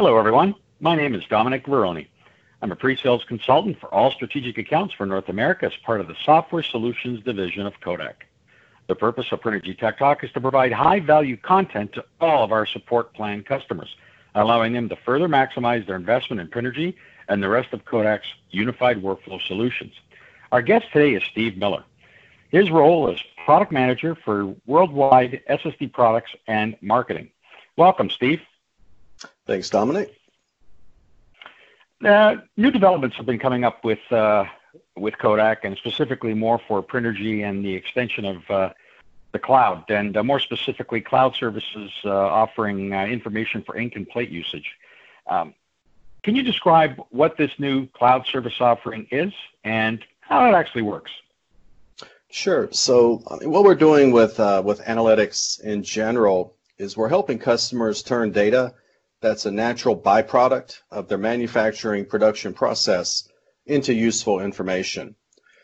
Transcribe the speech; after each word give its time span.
Hello, 0.00 0.16
everyone. 0.16 0.54
My 0.78 0.94
name 0.94 1.12
is 1.16 1.24
Dominic 1.24 1.66
Veroni. 1.66 2.06
I'm 2.62 2.70
a 2.70 2.76
pre-sales 2.76 3.24
consultant 3.24 3.80
for 3.80 3.92
all 3.92 4.12
strategic 4.12 4.56
accounts 4.56 4.94
for 4.94 5.06
North 5.06 5.28
America 5.28 5.66
as 5.66 5.72
part 5.84 6.00
of 6.00 6.06
the 6.06 6.14
Software 6.24 6.62
Solutions 6.62 7.20
division 7.24 7.66
of 7.66 7.80
Kodak. 7.80 8.24
The 8.86 8.94
purpose 8.94 9.26
of 9.32 9.40
Prinergy 9.40 9.76
Tech 9.76 9.98
Talk 9.98 10.22
is 10.22 10.30
to 10.34 10.40
provide 10.40 10.70
high-value 10.70 11.38
content 11.38 11.94
to 11.94 12.04
all 12.20 12.44
of 12.44 12.52
our 12.52 12.64
support 12.64 13.12
plan 13.12 13.42
customers, 13.42 13.96
allowing 14.36 14.72
them 14.72 14.88
to 14.88 14.94
further 15.04 15.26
maximize 15.26 15.84
their 15.84 15.96
investment 15.96 16.40
in 16.40 16.46
Prinergy 16.46 16.94
and 17.28 17.42
the 17.42 17.48
rest 17.48 17.72
of 17.72 17.84
Kodak's 17.84 18.28
unified 18.50 19.02
workflow 19.02 19.44
solutions. 19.48 19.94
Our 20.52 20.62
guest 20.62 20.86
today 20.92 21.16
is 21.16 21.24
Steve 21.24 21.56
Miller. 21.56 21.82
His 22.50 22.70
role 22.70 23.10
is 23.10 23.20
product 23.44 23.72
manager 23.72 24.14
for 24.14 24.54
worldwide 24.64 25.40
SSD 25.50 25.92
products 25.92 26.30
and 26.46 26.76
marketing. 26.82 27.30
Welcome, 27.76 28.10
Steve. 28.10 28.40
Thanks, 29.46 29.70
Dominic. 29.70 30.14
New 32.00 32.70
developments 32.70 33.16
have 33.16 33.26
been 33.26 33.38
coming 33.38 33.64
up 33.64 33.84
with 33.84 34.00
uh, 34.12 34.44
with 34.96 35.16
Kodak, 35.18 35.64
and 35.64 35.76
specifically 35.76 36.34
more 36.34 36.60
for 36.68 36.82
Prinergy 36.82 37.48
and 37.48 37.64
the 37.64 37.74
extension 37.74 38.24
of 38.24 38.50
uh, 38.50 38.72
the 39.32 39.38
cloud, 39.38 39.90
and 39.90 40.16
uh, 40.16 40.22
more 40.22 40.40
specifically, 40.40 41.00
cloud 41.00 41.34
services 41.34 41.90
uh, 42.04 42.10
offering 42.10 42.92
uh, 42.92 43.04
information 43.04 43.62
for 43.62 43.76
ink 43.76 43.94
and 43.96 44.08
plate 44.08 44.30
usage. 44.30 44.76
Um, 45.26 45.54
can 46.22 46.34
you 46.34 46.42
describe 46.42 47.00
what 47.10 47.36
this 47.36 47.50
new 47.58 47.86
cloud 47.88 48.26
service 48.26 48.60
offering 48.60 49.06
is 49.10 49.32
and 49.64 50.04
how 50.20 50.48
it 50.48 50.54
actually 50.54 50.82
works? 50.82 51.12
Sure. 52.30 52.68
So, 52.72 53.22
what 53.42 53.64
we're 53.64 53.74
doing 53.74 54.12
with 54.12 54.38
with 54.38 54.80
analytics 54.82 55.60
in 55.60 55.82
general 55.82 56.54
is 56.78 56.96
we're 56.96 57.08
helping 57.08 57.38
customers 57.38 58.02
turn 58.02 58.30
data 58.30 58.74
that's 59.20 59.46
a 59.46 59.50
natural 59.50 59.96
byproduct 59.96 60.80
of 60.90 61.08
their 61.08 61.18
manufacturing 61.18 62.04
production 62.04 62.54
process 62.54 63.28
into 63.66 63.92
useful 63.92 64.40
information. 64.40 65.14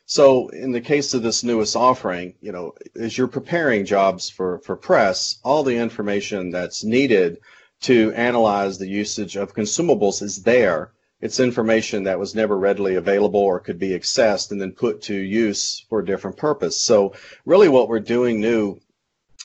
So 0.06 0.48
in 0.48 0.72
the 0.72 0.80
case 0.80 1.14
of 1.14 1.22
this 1.22 1.44
newest 1.44 1.76
offering, 1.76 2.34
you 2.40 2.52
know, 2.52 2.74
as 2.94 3.16
you're 3.16 3.28
preparing 3.28 3.86
jobs 3.86 4.28
for, 4.28 4.58
for 4.58 4.76
press, 4.76 5.38
all 5.42 5.62
the 5.62 5.76
information 5.76 6.50
that's 6.50 6.84
needed 6.84 7.38
to 7.82 8.12
analyze 8.12 8.78
the 8.78 8.88
usage 8.88 9.36
of 9.36 9.54
consumables 9.54 10.22
is 10.22 10.42
there. 10.42 10.92
It's 11.20 11.40
information 11.40 12.04
that 12.04 12.18
was 12.18 12.34
never 12.34 12.58
readily 12.58 12.96
available 12.96 13.40
or 13.40 13.60
could 13.60 13.78
be 13.78 13.90
accessed 13.90 14.50
and 14.50 14.60
then 14.60 14.72
put 14.72 15.00
to 15.02 15.14
use 15.14 15.86
for 15.88 16.00
a 16.00 16.04
different 16.04 16.36
purpose. 16.36 16.82
So 16.82 17.14
really 17.46 17.68
what 17.70 17.88
we're 17.88 18.00
doing 18.00 18.40
new 18.40 18.78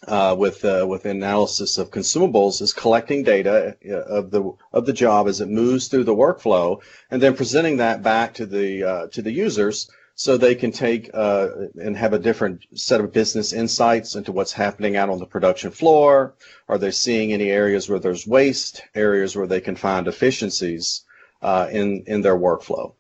uh, 0.08 0.36
with 0.38 0.64
uh, 0.64 0.86
with 0.88 1.06
analysis 1.06 1.78
of 1.78 1.92
consumables 1.92 2.62
is 2.62 2.74
collecting 2.74 3.24
data 3.24 3.76
uh, 3.90 3.94
of 3.94 4.32
the 4.32 4.52
of 4.72 4.86
the 4.86 4.94
job 4.94 5.28
as 5.28 5.42
it 5.42 5.50
moves 5.50 5.88
through 5.88 6.06
the 6.06 6.16
workflow, 6.16 6.82
and 7.12 7.22
then 7.22 7.36
presenting 7.36 7.78
that 7.78 8.02
back 8.02 8.34
to 8.34 8.46
the 8.46 8.84
uh, 8.84 9.08
to 9.08 9.22
the 9.22 9.32
users 9.32 9.90
so 10.16 10.36
they 10.36 10.56
can 10.56 10.72
take 10.72 11.10
uh, 11.14 11.48
and 11.82 11.96
have 11.96 12.14
a 12.14 12.20
different 12.20 12.66
set 12.78 13.00
of 13.02 13.12
business 13.12 13.54
insights 13.54 14.16
into 14.16 14.32
what's 14.32 14.52
happening 14.52 14.98
out 14.98 15.10
on 15.10 15.18
the 15.18 15.26
production 15.26 15.72
floor. 15.72 16.34
Are 16.68 16.78
they 16.78 16.92
seeing 16.92 17.32
any 17.34 17.50
areas 17.52 17.90
where 17.90 18.00
there's 18.00 18.28
waste? 18.28 18.82
Areas 18.96 19.36
where 19.36 19.48
they 19.48 19.62
can 19.62 19.76
find 19.76 20.08
efficiencies 20.08 21.04
uh, 21.42 21.68
in 21.72 22.04
in 22.08 22.22
their 22.22 22.38
workflow. 22.38 22.94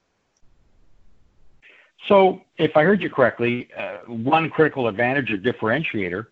So, 2.08 2.42
if 2.58 2.76
I 2.76 2.84
heard 2.84 3.02
you 3.02 3.10
correctly, 3.10 3.70
one 4.08 4.50
critical 4.50 4.88
advantage 4.88 5.32
or 5.32 5.38
differentiator 5.38 6.26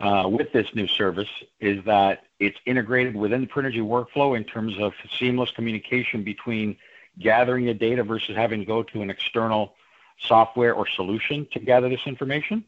Uh, 0.00 0.28
with 0.28 0.52
this 0.52 0.66
new 0.74 0.88
service 0.88 1.28
is 1.60 1.82
that 1.84 2.24
it's 2.40 2.58
integrated 2.66 3.14
within 3.14 3.42
the 3.42 3.46
Prinergy 3.46 3.80
workflow 3.80 4.36
in 4.36 4.42
terms 4.42 4.74
of 4.78 4.92
seamless 5.18 5.52
communication 5.52 6.24
between 6.24 6.76
gathering 7.20 7.64
the 7.64 7.74
data 7.74 8.02
versus 8.02 8.34
having 8.34 8.58
to 8.58 8.66
go 8.66 8.82
to 8.82 9.02
an 9.02 9.10
external 9.10 9.74
software 10.18 10.74
or 10.74 10.86
solution 10.88 11.46
to 11.52 11.60
gather 11.60 11.88
this 11.88 12.06
information? 12.06 12.64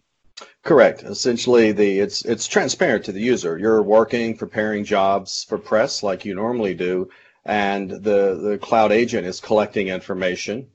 Correct. 0.62 1.02
Essentially, 1.02 1.72
the 1.72 1.98
it's 1.98 2.24
it's 2.24 2.46
transparent 2.46 3.04
to 3.06 3.12
the 3.12 3.20
user. 3.20 3.58
You're 3.58 3.82
working, 3.82 4.36
preparing 4.36 4.84
jobs 4.84 5.44
for 5.48 5.58
press 5.58 6.02
like 6.02 6.24
you 6.24 6.34
normally 6.34 6.74
do, 6.74 7.08
and 7.44 7.90
the 7.90 8.38
the 8.42 8.58
cloud 8.60 8.92
agent 8.92 9.26
is 9.26 9.40
collecting 9.40 9.88
information 9.88 10.68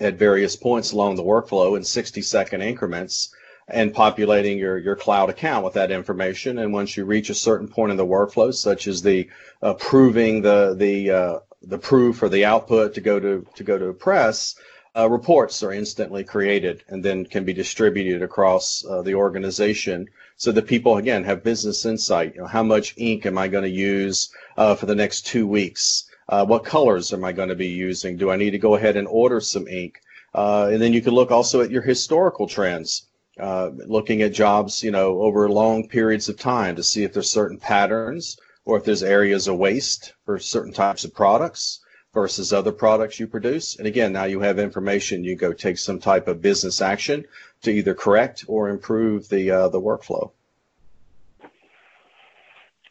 at 0.00 0.14
various 0.14 0.56
points 0.56 0.92
along 0.92 1.16
the 1.16 1.22
workflow 1.22 1.76
in 1.76 1.84
60 1.84 2.22
second 2.22 2.62
increments 2.62 3.34
and 3.68 3.94
populating 3.94 4.58
your, 4.58 4.76
your 4.78 4.96
cloud 4.96 5.30
account 5.30 5.64
with 5.64 5.74
that 5.74 5.90
information. 5.90 6.58
And 6.58 6.72
once 6.72 6.96
you 6.96 7.04
reach 7.04 7.30
a 7.30 7.34
certain 7.34 7.68
point 7.68 7.92
in 7.92 7.96
the 7.96 8.06
workflow, 8.06 8.52
such 8.52 8.86
as 8.86 9.02
the 9.02 9.28
approving 9.60 10.44
uh, 10.44 10.74
the 10.74 10.74
the 10.74 11.10
uh, 11.10 11.38
the 11.62 11.78
proof 11.78 12.22
or 12.22 12.28
the 12.28 12.44
output 12.44 12.94
to 12.94 13.00
go 13.00 13.20
to 13.20 13.46
to 13.54 13.64
go 13.64 13.78
to 13.78 13.92
press, 13.92 14.56
uh, 14.96 15.08
reports 15.08 15.62
are 15.62 15.72
instantly 15.72 16.24
created 16.24 16.82
and 16.88 17.04
then 17.04 17.24
can 17.24 17.44
be 17.44 17.52
distributed 17.52 18.22
across 18.22 18.84
uh, 18.84 19.00
the 19.02 19.14
organization 19.14 20.08
so 20.36 20.50
that 20.50 20.66
people 20.66 20.96
again 20.96 21.22
have 21.22 21.44
business 21.44 21.86
insight. 21.86 22.34
You 22.34 22.40
know, 22.42 22.48
how 22.48 22.64
much 22.64 22.94
ink 22.96 23.26
am 23.26 23.38
I 23.38 23.46
going 23.46 23.64
to 23.64 23.70
use 23.70 24.30
uh, 24.56 24.74
for 24.74 24.86
the 24.86 24.94
next 24.94 25.26
two 25.26 25.46
weeks? 25.46 26.10
Uh, 26.28 26.44
what 26.44 26.64
colors 26.64 27.12
am 27.12 27.24
I 27.24 27.32
going 27.32 27.48
to 27.48 27.54
be 27.54 27.68
using? 27.68 28.16
Do 28.16 28.30
I 28.30 28.36
need 28.36 28.50
to 28.50 28.58
go 28.58 28.74
ahead 28.74 28.96
and 28.96 29.06
order 29.06 29.40
some 29.40 29.68
ink? 29.68 30.00
and 30.34 30.80
then 30.80 30.94
you 30.94 31.02
can 31.02 31.12
look 31.12 31.30
also 31.30 31.60
at 31.60 31.70
your 31.70 31.82
historical 31.82 32.46
trends 32.46 33.06
uh, 33.40 33.70
looking 33.86 34.22
at 34.22 34.32
jobs, 34.32 34.82
you 34.82 34.90
know, 34.90 35.20
over 35.20 35.48
long 35.48 35.88
periods 35.88 36.28
of 36.28 36.38
time 36.38 36.76
to 36.76 36.82
see 36.82 37.02
if 37.04 37.12
there's 37.12 37.30
certain 37.30 37.58
patterns 37.58 38.38
or 38.64 38.76
if 38.76 38.84
there's 38.84 39.02
areas 39.02 39.48
of 39.48 39.56
waste 39.56 40.12
for 40.24 40.38
certain 40.38 40.72
types 40.72 41.04
of 41.04 41.14
products 41.14 41.80
versus 42.12 42.52
other 42.52 42.72
products 42.72 43.18
you 43.18 43.26
produce. 43.26 43.76
And 43.76 43.86
again, 43.86 44.12
now 44.12 44.24
you 44.24 44.40
have 44.40 44.58
information, 44.58 45.24
you 45.24 45.34
go 45.34 45.52
take 45.52 45.78
some 45.78 45.98
type 45.98 46.28
of 46.28 46.42
business 46.42 46.82
action 46.82 47.24
to 47.62 47.70
either 47.70 47.94
correct 47.94 48.44
or 48.48 48.68
improve 48.68 49.28
the 49.28 49.50
uh, 49.50 49.68
the 49.68 49.80
workflow. 49.80 50.30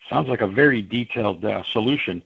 Sounds 0.10 0.28
like 0.28 0.42
a 0.42 0.48
very 0.48 0.82
detailed 0.82 1.46
uh, 1.46 1.64
solution. 1.72 2.24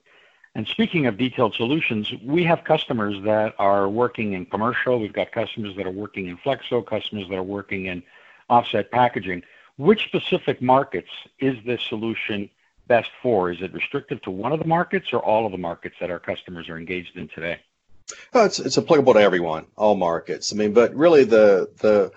And 0.56 0.66
speaking 0.68 1.06
of 1.06 1.18
detailed 1.18 1.54
solutions, 1.54 2.12
we 2.24 2.46
have 2.46 2.64
customers 2.64 3.22
that 3.26 3.54
are 3.60 3.90
working 3.90 4.34
in 4.34 4.46
commercial. 4.46 5.00
We've 5.00 5.12
got 5.12 5.34
customers 5.34 5.76
that 5.76 5.86
are 5.86 5.92
working 5.92 6.28
in 6.28 6.38
flexo, 6.38 6.86
customers 6.86 7.28
that 7.28 7.36
are 7.36 7.44
working 7.44 7.88
in 7.88 8.02
offset 8.50 8.90
packaging. 8.90 9.44
Which 9.78 10.06
specific 10.06 10.62
markets 10.62 11.10
is 11.40 11.58
this 11.66 11.82
solution 11.90 12.50
best 12.88 13.10
for? 13.22 13.52
Is 13.52 13.62
it 13.62 13.74
restricted 13.74 14.24
to 14.24 14.32
one 14.32 14.54
of 14.54 14.60
the 14.60 14.66
markets 14.66 15.12
or 15.12 15.20
all 15.20 15.46
of 15.46 15.52
the 15.52 15.58
markets 15.58 15.96
that 16.00 16.10
our 16.10 16.20
customers 16.20 16.70
are 16.70 16.78
engaged 16.78 17.18
in 17.18 17.28
today? 17.28 17.60
Oh, 18.34 18.46
it's, 18.46 18.60
it's 18.60 18.78
applicable 18.78 19.16
to 19.16 19.20
everyone, 19.20 19.66
all 19.76 19.96
markets. 19.96 20.54
I 20.54 20.56
mean, 20.56 20.72
but 20.72 20.96
really 20.96 21.26
the 21.26 21.70
the 21.80 22.12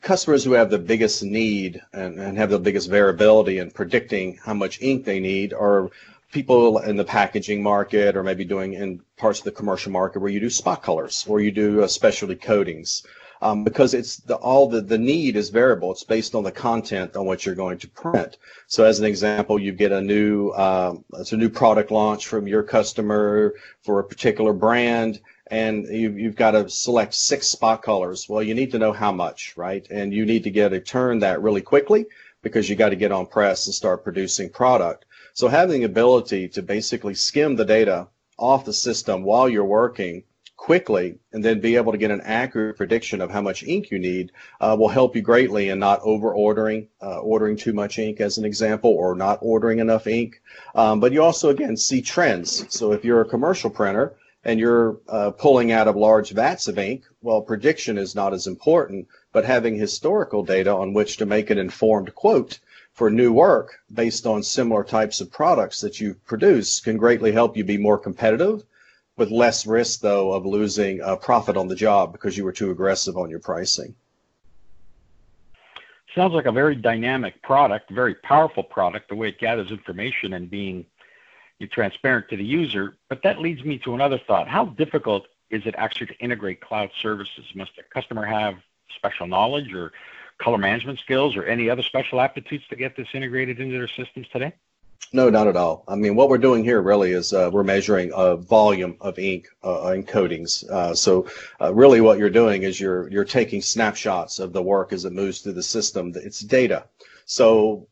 customers 0.00 0.42
who 0.44 0.52
have 0.52 0.70
the 0.70 0.78
biggest 0.78 1.22
need 1.22 1.80
and, 1.92 2.18
and 2.18 2.38
have 2.38 2.50
the 2.50 2.58
biggest 2.58 2.88
variability 2.88 3.58
in 3.58 3.70
predicting 3.70 4.38
how 4.44 4.54
much 4.54 4.80
ink 4.80 5.04
they 5.04 5.20
need 5.20 5.52
are 5.52 5.90
people 6.32 6.78
in 6.78 6.96
the 6.96 7.04
packaging 7.04 7.62
market 7.62 8.16
or 8.16 8.22
maybe 8.22 8.44
doing 8.44 8.72
in 8.72 9.00
parts 9.16 9.38
of 9.38 9.44
the 9.44 9.52
commercial 9.52 9.92
market 9.92 10.18
where 10.18 10.32
you 10.32 10.40
do 10.40 10.50
spot 10.50 10.82
colors 10.82 11.24
or 11.28 11.40
you 11.40 11.52
do 11.52 11.82
uh, 11.82 11.86
specialty 11.86 12.34
coatings 12.34 13.06
um, 13.42 13.64
because 13.64 13.92
it's 13.92 14.16
the, 14.16 14.36
all 14.36 14.68
the, 14.68 14.80
the 14.80 14.96
need 14.96 15.36
is 15.36 15.50
variable. 15.50 15.92
It's 15.92 16.04
based 16.04 16.34
on 16.34 16.42
the 16.42 16.50
content 16.50 17.16
on 17.16 17.26
what 17.26 17.44
you're 17.44 17.54
going 17.54 17.78
to 17.78 17.88
print. 17.88 18.38
So 18.66 18.84
as 18.84 18.98
an 18.98 19.04
example, 19.04 19.58
you 19.58 19.72
get 19.72 19.92
a 19.92 20.00
new, 20.00 20.50
um, 20.52 21.04
it's 21.14 21.32
a 21.32 21.36
new 21.36 21.50
product 21.50 21.90
launch 21.90 22.26
from 22.26 22.48
your 22.48 22.62
customer 22.62 23.54
for 23.82 23.98
a 23.98 24.04
particular 24.04 24.52
brand 24.52 25.20
and 25.48 25.86
you, 25.86 26.12
you've 26.12 26.36
got 26.36 26.52
to 26.52 26.70
select 26.70 27.12
six 27.12 27.46
spot 27.46 27.82
colors. 27.82 28.26
Well, 28.26 28.42
you 28.42 28.54
need 28.54 28.70
to 28.70 28.78
know 28.78 28.92
how 28.92 29.12
much, 29.12 29.54
right? 29.56 29.86
And 29.90 30.14
you 30.14 30.24
need 30.24 30.44
to 30.44 30.50
get 30.50 30.70
to 30.70 30.80
turn 30.80 31.18
that 31.18 31.42
really 31.42 31.60
quickly 31.60 32.06
because 32.40 32.70
you 32.70 32.76
got 32.76 32.88
to 32.88 32.96
get 32.96 33.12
on 33.12 33.26
press 33.26 33.66
and 33.66 33.74
start 33.74 34.02
producing 34.02 34.48
product. 34.48 35.04
So 35.34 35.48
having 35.48 35.80
the 35.80 35.86
ability 35.86 36.48
to 36.48 36.62
basically 36.62 37.14
skim 37.14 37.56
the 37.56 37.64
data 37.64 38.08
off 38.38 38.64
the 38.64 38.72
system 38.72 39.22
while 39.22 39.48
you're 39.48 39.64
working 39.64 40.24
quickly 40.62 41.18
and 41.32 41.44
then 41.44 41.58
be 41.58 41.74
able 41.74 41.90
to 41.90 41.98
get 41.98 42.12
an 42.12 42.20
accurate 42.20 42.76
prediction 42.76 43.20
of 43.20 43.30
how 43.30 43.40
much 43.40 43.64
ink 43.64 43.90
you 43.90 43.98
need 43.98 44.30
uh, 44.60 44.76
will 44.78 44.88
help 44.88 45.16
you 45.16 45.22
greatly 45.22 45.70
in 45.70 45.78
not 45.78 46.00
over 46.02 46.32
ordering, 46.32 46.86
uh, 47.02 47.18
ordering 47.18 47.56
too 47.56 47.72
much 47.72 47.98
ink 47.98 48.20
as 48.20 48.38
an 48.38 48.44
example, 48.44 48.90
or 48.90 49.16
not 49.16 49.40
ordering 49.42 49.80
enough 49.80 50.06
ink. 50.06 50.40
Um, 50.76 51.00
but 51.00 51.12
you 51.12 51.20
also, 51.20 51.48
again, 51.48 51.76
see 51.76 52.00
trends. 52.00 52.64
So 52.68 52.92
if 52.92 53.04
you're 53.04 53.22
a 53.22 53.28
commercial 53.28 53.70
printer 53.70 54.14
and 54.44 54.60
you're 54.60 55.00
uh, 55.08 55.32
pulling 55.32 55.72
out 55.72 55.88
of 55.88 55.96
large 55.96 56.30
vats 56.30 56.68
of 56.68 56.78
ink, 56.78 57.04
well, 57.22 57.40
prediction 57.40 57.98
is 57.98 58.14
not 58.14 58.32
as 58.32 58.46
important, 58.46 59.08
but 59.32 59.44
having 59.44 59.74
historical 59.74 60.44
data 60.44 60.72
on 60.72 60.92
which 60.92 61.16
to 61.16 61.26
make 61.26 61.50
an 61.50 61.58
informed 61.58 62.14
quote 62.14 62.60
for 62.92 63.10
new 63.10 63.32
work 63.32 63.80
based 63.92 64.26
on 64.26 64.42
similar 64.42 64.84
types 64.84 65.20
of 65.20 65.30
products 65.30 65.80
that 65.80 66.00
you 66.00 66.14
produce 66.26 66.80
can 66.80 66.96
greatly 66.96 67.32
help 67.32 67.56
you 67.56 67.64
be 67.64 67.78
more 67.78 67.98
competitive 67.98 68.62
with 69.16 69.30
less 69.30 69.66
risk 69.66 70.00
though 70.00 70.32
of 70.32 70.46
losing 70.46 71.00
a 71.00 71.16
profit 71.16 71.56
on 71.56 71.68
the 71.68 71.74
job 71.74 72.12
because 72.12 72.36
you 72.36 72.44
were 72.44 72.52
too 72.52 72.70
aggressive 72.70 73.16
on 73.16 73.30
your 73.30 73.40
pricing. 73.40 73.94
Sounds 76.14 76.34
like 76.34 76.44
a 76.44 76.52
very 76.52 76.76
dynamic 76.76 77.40
product, 77.42 77.90
very 77.90 78.14
powerful 78.16 78.62
product, 78.62 79.08
the 79.08 79.14
way 79.14 79.28
it 79.28 79.38
gathers 79.38 79.70
information 79.70 80.34
and 80.34 80.50
being, 80.50 80.86
transparent 81.70 82.28
to 82.28 82.36
the 82.36 82.44
user. 82.44 82.96
But 83.08 83.22
that 83.22 83.38
leads 83.38 83.62
me 83.62 83.78
to 83.84 83.94
another 83.94 84.18
thought. 84.26 84.48
How 84.48 84.64
difficult 84.64 85.28
is 85.48 85.62
it 85.64 85.76
actually 85.78 86.08
to 86.08 86.18
integrate 86.18 86.60
cloud 86.60 86.90
services? 87.00 87.44
Must 87.54 87.70
a 87.78 87.84
customer 87.94 88.26
have 88.26 88.56
special 88.96 89.28
knowledge 89.28 89.72
or 89.72 89.92
color 90.42 90.58
management 90.58 90.98
skills 90.98 91.36
or 91.36 91.44
any 91.44 91.70
other 91.70 91.82
special 91.82 92.20
aptitudes 92.20 92.66
to 92.68 92.76
get 92.76 92.96
this 92.96 93.08
integrated 93.14 93.60
into 93.60 93.76
their 93.76 93.88
systems 93.88 94.26
today? 94.32 94.52
No, 95.14 95.28
not 95.28 95.46
at 95.46 95.56
all. 95.56 95.84
I 95.88 95.94
mean, 95.94 96.14
what 96.14 96.30
we're 96.30 96.38
doing 96.38 96.64
here 96.64 96.80
really 96.80 97.12
is 97.12 97.34
uh, 97.34 97.50
we're 97.52 97.64
measuring 97.64 98.12
a 98.14 98.36
volume 98.36 98.96
of 99.00 99.18
ink 99.18 99.46
uh, 99.62 99.92
in 99.94 100.04
coatings. 100.04 100.64
Uh, 100.64 100.94
so, 100.94 101.26
uh, 101.60 101.74
really, 101.74 102.00
what 102.00 102.18
you're 102.18 102.30
doing 102.30 102.62
is 102.62 102.80
you're 102.80 103.10
you're 103.10 103.24
taking 103.24 103.60
snapshots 103.60 104.38
of 104.38 104.54
the 104.54 104.62
work 104.62 104.92
as 104.92 105.04
it 105.04 105.12
moves 105.12 105.40
through 105.40 105.52
the 105.52 105.62
system. 105.62 106.12
It's 106.14 106.40
data. 106.40 106.86
So, 107.26 107.86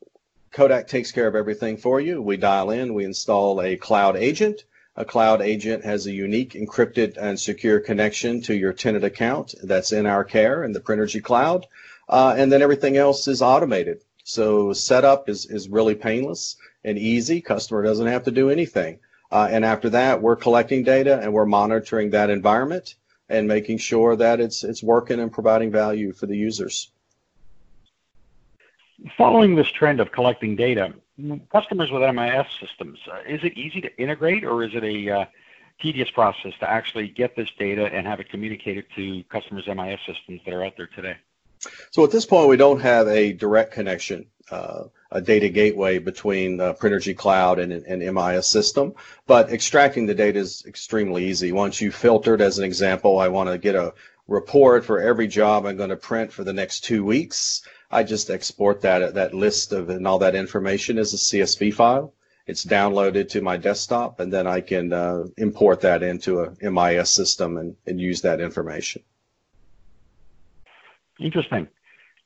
Kodak 0.51 0.89
takes 0.89 1.13
care 1.13 1.27
of 1.27 1.37
everything 1.37 1.77
for 1.77 2.01
you. 2.01 2.23
We 2.23 2.39
dial 2.39 2.71
in, 2.71 2.95
we 2.95 3.05
install 3.05 3.61
a 3.61 3.77
cloud 3.77 4.17
agent. 4.17 4.65
A 4.97 5.05
cloud 5.05 5.43
agent 5.43 5.85
has 5.85 6.07
a 6.07 6.13
unique 6.13 6.55
encrypted 6.55 7.17
and 7.17 7.39
secure 7.39 7.81
connection 7.81 8.41
to 8.43 8.55
your 8.55 8.73
tenant 8.73 9.05
account 9.05 9.55
that's 9.63 9.93
in 9.93 10.07
our 10.07 10.25
care 10.25 10.65
in 10.65 10.73
the 10.73 10.81
Prinergy 10.81 11.23
cloud. 11.23 11.67
Uh, 12.11 12.35
and 12.37 12.51
then 12.51 12.61
everything 12.61 12.97
else 12.97 13.29
is 13.29 13.41
automated. 13.41 14.03
So 14.25 14.73
setup 14.73 15.29
is, 15.29 15.47
is 15.47 15.69
really 15.69 15.95
painless 15.95 16.57
and 16.85 16.99
easy. 16.99 17.41
Customer 17.41 17.83
doesn't 17.83 18.09
have 18.09 18.25
to 18.25 18.33
do 18.33 18.51
anything. 18.51 18.99
Uh, 19.31 19.49
and 19.51 19.65
after 19.65 19.89
that, 19.91 20.21
we're 20.21 20.37
collecting 20.37 20.83
data 20.83 21.21
and 21.21 21.33
we're 21.33 21.47
monitoring 21.47 22.11
that 22.11 22.31
environment 22.31 22.97
and 23.29 23.47
making 23.47 23.79
sure 23.79 24.17
that 24.17 24.41
it's 24.41 24.65
it's 24.65 24.83
working 24.83 25.21
and 25.21 25.33
providing 25.33 25.71
value 25.71 26.13
for 26.13 26.27
the 26.27 26.37
users. 26.37 26.91
Following 29.17 29.55
this 29.55 29.69
trend 29.69 30.01
of 30.01 30.11
collecting 30.11 30.57
data, 30.57 30.93
customers 31.53 31.93
with 31.93 32.03
MIS 32.13 32.47
systems, 32.61 32.99
uh, 33.11 33.21
is 33.27 33.41
it 33.45 33.57
easy 33.57 33.81
to 33.81 34.03
integrate 34.03 34.45
or 34.45 34.65
is 34.65 34.75
it 34.75 34.83
a 34.83 35.11
uh, 35.11 35.25
tedious 35.81 36.11
process 36.11 36.53
to 36.59 36.69
actually 36.69 37.09
get 37.09 37.37
this 37.37 37.49
data 37.57 37.87
and 37.87 38.05
have 38.05 38.19
it 38.19 38.29
communicated 38.29 38.85
to 38.97 39.23
customers' 39.31 39.69
MIS 39.69 40.01
systems 40.05 40.41
that 40.45 40.53
are 40.53 40.65
out 40.65 40.77
there 40.77 40.89
today? 40.89 41.17
So 41.91 42.05
at 42.05 42.11
this 42.11 42.27
point, 42.27 42.49
we 42.49 42.57
don't 42.57 42.81
have 42.81 43.07
a 43.09 43.33
direct 43.33 43.73
connection, 43.73 44.27
uh, 44.51 44.85
a 45.11 45.21
data 45.21 45.49
gateway 45.49 45.99
between 45.99 46.61
uh, 46.61 46.73
Prinergy 46.75 47.15
Cloud 47.15 47.59
and 47.59 47.73
an 47.73 48.15
MIS 48.15 48.47
system, 48.47 48.95
but 49.27 49.51
extracting 49.51 50.07
the 50.07 50.15
data 50.15 50.39
is 50.39 50.65
extremely 50.67 51.27
easy. 51.27 51.53
Once 51.53 51.81
you 51.81 51.91
filtered, 51.91 52.41
as 52.41 52.59
an 52.59 52.65
example, 52.65 53.19
I 53.19 53.29
want 53.29 53.51
to 53.51 53.59
get 53.59 53.75
a 53.75 53.93
report 54.27 54.85
for 54.85 55.01
every 55.01 55.27
job 55.27 55.67
I'm 55.67 55.77
going 55.77 55.91
to 55.91 55.97
print 55.97 56.33
for 56.33 56.45
the 56.45 56.53
next 56.53 56.81
two 56.81 57.05
weeks. 57.05 57.63
I 57.91 58.05
just 58.05 58.31
export 58.31 58.81
that 58.83 59.15
that 59.15 59.35
list 59.35 59.73
of 59.73 59.91
and 59.91 60.07
all 60.07 60.21
that 60.21 60.37
information 60.37 60.99
as 60.99 61.13
a 61.13 61.17
CSV 61.17 61.75
file. 61.75 62.15
It's 62.47 62.65
downloaded 62.65 63.29
to 63.31 63.43
my 63.43 63.57
desktop, 63.57 64.21
and 64.21 64.33
then 64.33 64.47
I 64.47 64.61
can 64.61 64.93
uh, 64.93 65.25
import 65.37 65.81
that 65.83 66.03
into 66.03 66.41
a 66.41 66.71
MIS 66.71 67.11
system 67.11 67.59
and, 67.59 67.77
and 67.87 68.01
use 68.01 68.23
that 68.23 68.41
information. 68.41 69.03
Interesting. 71.21 71.69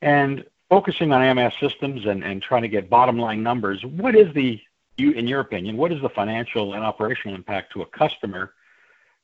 And 0.00 0.44
focusing 0.69 1.12
on 1.12 1.37
MIS 1.37 1.55
systems 1.61 2.06
and, 2.06 2.25
and 2.25 2.41
trying 2.41 2.62
to 2.62 2.69
get 2.69 2.88
bottom 2.88 3.19
line 3.19 3.43
numbers, 3.43 3.85
what 3.85 4.14
is 4.14 4.32
the, 4.35 4.61
you, 4.96 5.12
in 5.12 5.26
your 5.26 5.41
opinion, 5.41 5.76
what 5.76 5.93
is 5.93 6.00
the 6.00 6.08
financial 6.08 6.75
and 6.75 6.85
operational 6.85 7.35
impact 7.35 7.73
to 7.73 7.82
a 7.82 7.87
customer 7.87 8.55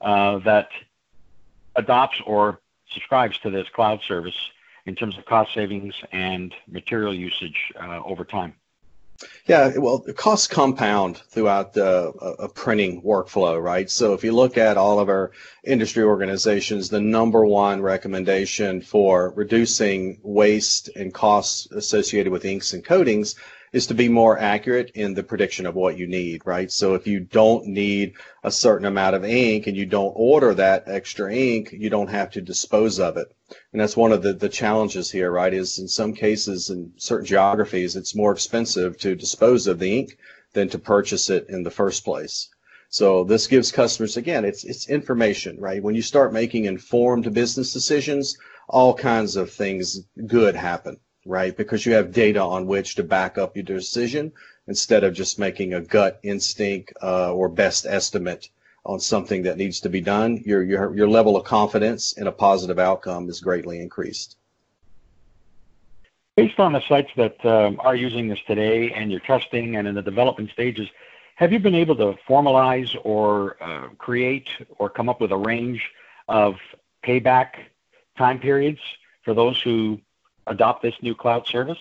uh, 0.00 0.38
that 0.38 0.68
adopts 1.76 2.20
or 2.26 2.60
subscribes 2.92 3.38
to 3.38 3.50
this 3.50 3.68
cloud 3.68 4.00
service 4.06 4.34
in 4.86 4.94
terms 4.94 5.16
of 5.16 5.24
cost 5.24 5.54
savings 5.54 5.94
and 6.12 6.54
material 6.68 7.14
usage 7.14 7.72
uh, 7.80 8.00
over 8.04 8.24
time? 8.24 8.54
Yeah, 9.46 9.76
well, 9.76 9.98
costs 10.16 10.46
compound 10.46 11.18
throughout 11.28 11.74
the, 11.74 12.10
uh, 12.10 12.36
a 12.38 12.48
printing 12.48 13.02
workflow, 13.02 13.60
right? 13.62 13.90
So 13.90 14.14
if 14.14 14.24
you 14.24 14.32
look 14.32 14.56
at 14.56 14.76
all 14.76 14.98
of 14.98 15.08
our 15.08 15.32
industry 15.64 16.04
organizations, 16.04 16.88
the 16.88 17.00
number 17.00 17.44
one 17.44 17.82
recommendation 17.82 18.80
for 18.80 19.32
reducing 19.36 20.18
waste 20.22 20.88
and 20.96 21.12
costs 21.12 21.70
associated 21.72 22.32
with 22.32 22.44
inks 22.44 22.72
and 22.72 22.84
coatings 22.84 23.34
is 23.72 23.86
to 23.86 23.94
be 23.94 24.08
more 24.08 24.36
accurate 24.36 24.90
in 24.94 25.14
the 25.14 25.22
prediction 25.22 25.64
of 25.64 25.76
what 25.76 25.96
you 25.96 26.06
need, 26.06 26.42
right? 26.44 26.72
So 26.72 26.94
if 26.94 27.06
you 27.06 27.20
don't 27.20 27.66
need 27.66 28.14
a 28.42 28.50
certain 28.50 28.86
amount 28.86 29.14
of 29.14 29.24
ink 29.24 29.68
and 29.68 29.76
you 29.76 29.86
don't 29.86 30.12
order 30.16 30.54
that 30.54 30.84
extra 30.86 31.32
ink, 31.32 31.72
you 31.72 31.88
don't 31.88 32.10
have 32.10 32.30
to 32.32 32.40
dispose 32.40 32.98
of 32.98 33.16
it. 33.16 33.32
And 33.72 33.80
that's 33.80 33.96
one 33.96 34.10
of 34.10 34.22
the, 34.22 34.32
the 34.32 34.48
challenges 34.48 35.10
here, 35.10 35.30
right? 35.30 35.54
Is 35.54 35.78
in 35.78 35.86
some 35.86 36.14
cases 36.14 36.70
in 36.70 36.92
certain 36.96 37.26
geographies, 37.26 37.94
it's 37.94 38.14
more 38.14 38.32
expensive 38.32 38.98
to 38.98 39.14
dispose 39.14 39.68
of 39.68 39.78
the 39.78 39.98
ink 39.98 40.18
than 40.52 40.68
to 40.70 40.78
purchase 40.78 41.30
it 41.30 41.46
in 41.48 41.62
the 41.62 41.70
first 41.70 42.04
place. 42.04 42.48
So 42.88 43.22
this 43.22 43.46
gives 43.46 43.70
customers, 43.70 44.16
again, 44.16 44.44
it's, 44.44 44.64
it's 44.64 44.88
information, 44.88 45.60
right? 45.60 45.80
When 45.80 45.94
you 45.94 46.02
start 46.02 46.32
making 46.32 46.64
informed 46.64 47.32
business 47.32 47.72
decisions, 47.72 48.36
all 48.68 48.94
kinds 48.94 49.36
of 49.36 49.52
things 49.52 50.00
good 50.26 50.56
happen 50.56 50.98
right? 51.30 51.56
Because 51.56 51.86
you 51.86 51.92
have 51.92 52.12
data 52.12 52.42
on 52.42 52.66
which 52.66 52.96
to 52.96 53.04
back 53.04 53.38
up 53.38 53.56
your 53.56 53.62
decision 53.62 54.32
instead 54.66 55.04
of 55.04 55.14
just 55.14 55.38
making 55.38 55.74
a 55.74 55.80
gut 55.80 56.18
instinct 56.22 56.92
uh, 57.02 57.32
or 57.32 57.48
best 57.48 57.86
estimate 57.86 58.50
on 58.84 58.98
something 58.98 59.42
that 59.42 59.56
needs 59.56 59.80
to 59.80 59.88
be 59.88 60.00
done. 60.00 60.42
Your, 60.44 60.62
your, 60.62 60.94
your 60.94 61.08
level 61.08 61.36
of 61.36 61.44
confidence 61.44 62.12
in 62.12 62.26
a 62.26 62.32
positive 62.32 62.78
outcome 62.78 63.28
is 63.28 63.40
greatly 63.40 63.80
increased. 63.80 64.36
Based 66.36 66.58
on 66.58 66.72
the 66.72 66.80
sites 66.88 67.10
that 67.16 67.44
um, 67.44 67.80
are 67.80 67.94
using 67.94 68.28
this 68.28 68.38
today 68.46 68.92
and 68.92 69.10
your 69.10 69.20
testing 69.20 69.76
and 69.76 69.86
in 69.86 69.94
the 69.94 70.02
development 70.02 70.50
stages, 70.50 70.88
have 71.36 71.52
you 71.52 71.58
been 71.58 71.74
able 71.74 71.96
to 71.96 72.18
formalize 72.28 72.96
or 73.04 73.56
uh, 73.62 73.88
create 73.98 74.48
or 74.78 74.90
come 74.90 75.08
up 75.08 75.20
with 75.20 75.32
a 75.32 75.36
range 75.36 75.90
of 76.28 76.56
payback 77.04 77.50
time 78.16 78.38
periods 78.38 78.80
for 79.22 79.34
those 79.34 79.60
who 79.60 80.00
adopt 80.46 80.82
this 80.82 80.94
new 81.02 81.14
cloud 81.14 81.46
service? 81.46 81.78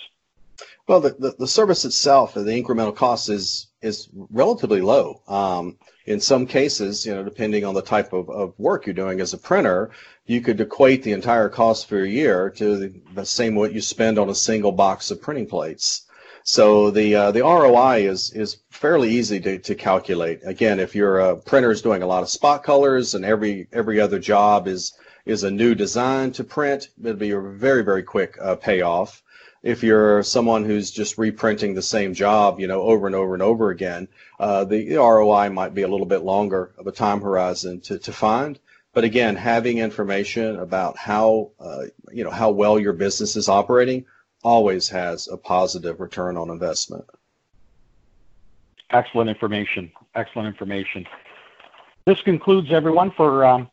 Well, 0.88 1.00
the, 1.00 1.12
the, 1.12 1.36
the 1.40 1.48
service 1.48 1.86
itself, 1.86 2.36
and 2.36 2.48
the 2.48 2.64
incremental 2.64 2.96
cost 2.96 3.30
is 3.30 3.68
is 3.82 4.10
relatively 4.30 4.82
low. 4.82 5.22
Um, 5.28 5.78
in 6.06 6.20
some 6.20 6.46
cases, 6.46 7.06
you 7.06 7.16
know, 7.16 7.24
depending 7.24 7.64
on 7.64 7.74
the 7.76 7.82
type 7.82 8.12
of, 8.12 8.30
of 8.30 8.54
work 8.58 8.86
you're 8.86 8.94
doing 8.94 9.22
as 9.22 9.34
a 9.34 9.38
printer, 9.38 9.92
you 10.26 10.42
could 10.42 10.60
equate 10.60 11.04
the 11.04 11.14
entire 11.14 11.48
cost 11.48 11.88
for 11.88 12.02
a 12.02 12.10
year 12.10 12.50
to 12.50 12.78
the, 12.78 13.02
the 13.14 13.26
same 13.26 13.56
what 13.56 13.72
you 13.72 13.80
spend 13.80 14.20
on 14.20 14.30
a 14.30 14.36
single 14.36 14.74
box 14.74 15.12
of 15.12 15.22
printing 15.22 15.48
plates. 15.48 16.08
So 16.44 16.90
the 16.90 17.16
uh, 17.16 17.32
the 17.32 17.42
ROI 17.42 18.08
is 18.08 18.32
is 18.32 18.58
fairly 18.70 19.10
easy 19.12 19.40
to, 19.42 19.60
to 19.60 19.76
calculate. 19.76 20.42
Again, 20.44 20.80
if 20.80 20.96
your 20.96 21.36
printer 21.36 21.72
is 21.72 21.82
doing 21.82 22.02
a 22.02 22.08
lot 22.08 22.24
of 22.24 22.30
spot 22.30 22.64
colors 22.64 23.14
and 23.14 23.24
every 23.24 23.68
every 23.72 24.00
other 24.02 24.19
job 24.19 24.68
is 24.68 24.94
is 25.30 25.44
a 25.44 25.52
new 25.52 25.76
design 25.76 26.31
to 26.31 26.44
print, 26.44 26.90
it'll 27.00 27.14
be 27.14 27.31
a 27.31 27.40
very, 27.40 27.83
very 27.83 28.02
quick 28.02 28.36
uh, 28.42 28.56
payoff. 28.56 29.21
If 29.62 29.83
you're 29.83 30.24
someone 30.24 30.66
who's 30.66 30.90
just 30.90 31.18
reprinting 31.18 31.76
the 31.76 31.81
same 31.81 32.14
job, 32.14 32.59
you 32.59 32.68
know, 32.68 32.81
over 32.81 33.06
and 33.06 33.16
over 33.16 33.33
and 33.36 33.44
over 33.44 33.69
again, 33.69 34.07
uh, 34.40 34.64
the 34.64 34.95
ROI 34.95 35.52
might 35.52 35.76
be 35.76 35.83
a 35.83 35.88
little 35.88 36.07
bit 36.07 36.24
longer 36.24 36.71
of 36.78 36.88
a 36.88 36.92
time 36.92 37.21
horizon 37.21 37.80
to, 37.81 38.00
to 38.00 38.12
find. 38.12 38.59
But 38.94 39.04
again, 39.04 39.36
having 39.36 39.78
information 39.78 40.57
about 40.57 40.98
how, 40.98 41.52
uh, 41.59 41.83
you 42.12 42.24
know, 42.24 42.31
how 42.31 42.50
well 42.50 42.80
your 42.80 42.94
business 42.94 43.36
is 43.36 43.50
operating 43.50 44.06
always 44.44 44.90
has 44.90 45.28
a 45.28 45.38
positive 45.38 46.00
return 46.00 46.38
on 46.38 46.50
investment. 46.50 47.06
Excellent 48.90 49.30
information. 49.30 49.92
Excellent 50.16 50.48
information. 50.48 51.06
This 52.06 52.21
concludes 52.21 52.71
everyone 52.71 53.12
for 53.12 53.45
um, 53.45 53.69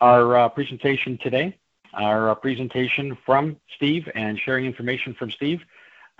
our 0.00 0.36
uh, 0.36 0.48
presentation 0.48 1.18
today, 1.18 1.58
our 1.94 2.30
uh, 2.30 2.34
presentation 2.34 3.16
from 3.24 3.56
Steve 3.74 4.08
and 4.14 4.38
sharing 4.38 4.64
information 4.66 5.14
from 5.14 5.30
Steve. 5.30 5.60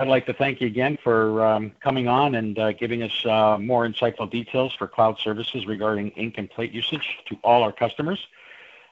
I'd 0.00 0.08
like 0.08 0.26
to 0.26 0.32
thank 0.32 0.60
you 0.60 0.68
again 0.68 0.96
for 1.02 1.44
um, 1.44 1.72
coming 1.82 2.06
on 2.06 2.36
and 2.36 2.58
uh, 2.58 2.72
giving 2.72 3.02
us 3.02 3.26
uh, 3.26 3.58
more 3.58 3.86
insightful 3.86 4.30
details 4.30 4.72
for 4.74 4.86
cloud 4.86 5.18
services 5.18 5.66
regarding 5.66 6.10
ink 6.10 6.34
and 6.38 6.48
plate 6.48 6.70
usage 6.72 7.18
to 7.26 7.36
all 7.42 7.62
our 7.64 7.72
customers. 7.72 8.24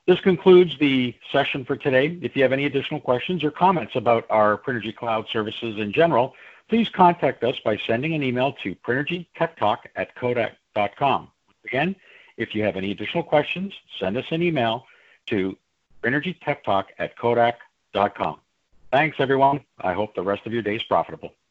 This 0.06 0.20
concludes 0.20 0.78
the 0.78 1.14
session 1.32 1.64
for 1.64 1.76
today. 1.76 2.18
If 2.22 2.36
you 2.36 2.42
have 2.42 2.52
any 2.52 2.64
additional 2.66 3.00
questions 3.00 3.44
or 3.44 3.50
comments 3.50 3.96
about 3.96 4.24
our 4.30 4.56
Prinergy 4.56 4.94
Cloud 4.94 5.26
services 5.28 5.78
in 5.78 5.92
general, 5.92 6.34
please 6.68 6.88
contact 6.88 7.44
us 7.44 7.58
by 7.64 7.76
sending 7.76 8.14
an 8.14 8.22
email 8.22 8.52
to 8.64 8.74
prinergytechtalk 8.76 9.78
at 9.94 10.14
kodak.com. 10.16 11.28
Again, 11.64 11.96
if 12.36 12.54
you 12.54 12.62
have 12.64 12.76
any 12.76 12.90
additional 12.90 13.22
questions, 13.22 13.72
send 13.98 14.16
us 14.16 14.24
an 14.30 14.42
email 14.42 14.86
to 15.26 15.56
prinergytechtalk 16.02 16.84
at 16.98 17.16
kodak.com. 17.18 18.40
Thanks, 18.92 19.16
everyone. 19.18 19.64
I 19.80 19.92
hope 19.92 20.14
the 20.14 20.22
rest 20.22 20.46
of 20.46 20.52
your 20.52 20.62
day 20.62 20.76
is 20.76 20.82
profitable. 20.84 21.32